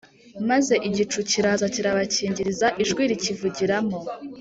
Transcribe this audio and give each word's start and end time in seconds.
Maze 0.49 0.73
igicu 0.87 1.19
kiraza 1.29 1.65
kirabakingiriza 1.73 2.67
ijwi 2.83 3.01
rikivugiramo 3.11 3.97